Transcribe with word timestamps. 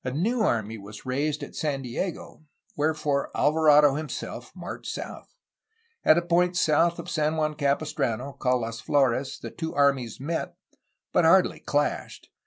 A 0.03 0.09
new 0.09 0.41
army 0.41 0.79
was 0.79 1.05
raised 1.05 1.43
at 1.43 1.55
San 1.55 1.83
Diego, 1.83 2.41
wherefore 2.75 3.29
Alvarado 3.37 3.93
him 3.93 4.09
self 4.09 4.51
marched 4.55 4.91
south. 4.91 5.35
At 6.03 6.17
a 6.17 6.23
point 6.23 6.57
south 6.57 6.97
of 6.97 7.07
San 7.07 7.35
Juan 7.35 7.53
Capis 7.53 7.93
trano 7.93 8.35
called 8.39 8.61
Las 8.61 8.79
Flores 8.81 9.37
the 9.37 9.51
two 9.51 9.75
armies 9.75 10.19
met, 10.19 10.55
but 11.13 11.23
hardly 11.23 11.59
clashed. 11.59 12.31